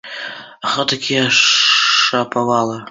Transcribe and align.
А 0.67 0.71
хто 0.71 0.85
такія 0.93 1.25
шапавалы? 1.41 2.77